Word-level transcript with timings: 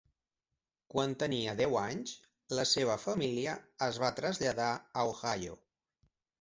Quan 0.93 1.13
tenia 1.23 1.53
deu 1.59 1.77
anys, 1.81 2.15
la 2.61 2.67
seva 2.71 2.97
família 3.05 3.55
es 3.91 4.03
va 4.07 4.13
traslladar 4.23 4.75
a 5.05 5.09
Ohio. 5.15 5.63